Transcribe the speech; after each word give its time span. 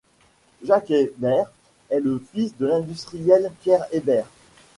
Jacques 0.65 0.89
Hébert 0.89 1.51
est 1.91 1.99
le 1.99 2.17
fils 2.33 2.57
de 2.57 2.65
l'industriel 2.65 3.51
Pierre 3.61 3.85
Hébert. 3.91 4.25